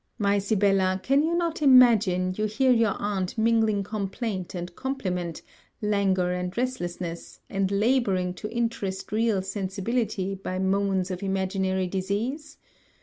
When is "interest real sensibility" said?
8.51-10.33